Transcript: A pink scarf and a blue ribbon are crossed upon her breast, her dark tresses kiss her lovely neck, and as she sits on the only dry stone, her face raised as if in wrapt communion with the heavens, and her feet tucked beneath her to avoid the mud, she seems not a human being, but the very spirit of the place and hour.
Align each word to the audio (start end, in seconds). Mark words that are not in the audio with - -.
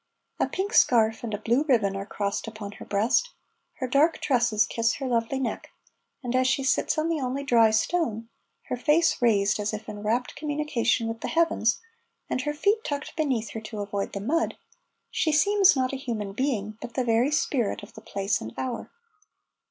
A 0.39 0.47
pink 0.47 0.73
scarf 0.73 1.23
and 1.23 1.31
a 1.31 1.37
blue 1.37 1.63
ribbon 1.69 1.95
are 1.95 2.07
crossed 2.07 2.47
upon 2.47 2.71
her 2.71 2.85
breast, 2.85 3.35
her 3.73 3.85
dark 3.87 4.17
tresses 4.19 4.65
kiss 4.65 4.95
her 4.95 5.05
lovely 5.05 5.39
neck, 5.39 5.69
and 6.23 6.35
as 6.35 6.47
she 6.47 6.63
sits 6.63 6.97
on 6.97 7.07
the 7.07 7.21
only 7.21 7.43
dry 7.43 7.69
stone, 7.69 8.27
her 8.63 8.75
face 8.77 9.21
raised 9.21 9.59
as 9.59 9.73
if 9.75 9.87
in 9.87 10.01
wrapt 10.01 10.35
communion 10.35 10.67
with 11.07 11.21
the 11.21 11.27
heavens, 11.27 11.81
and 12.31 12.41
her 12.41 12.53
feet 12.55 12.83
tucked 12.83 13.15
beneath 13.15 13.51
her 13.51 13.61
to 13.61 13.79
avoid 13.81 14.13
the 14.13 14.19
mud, 14.21 14.57
she 15.11 15.31
seems 15.31 15.75
not 15.75 15.93
a 15.93 15.97
human 15.97 16.33
being, 16.33 16.79
but 16.81 16.95
the 16.95 17.05
very 17.05 17.29
spirit 17.29 17.83
of 17.83 17.93
the 17.93 18.01
place 18.01 18.41
and 18.41 18.55
hour. 18.57 18.89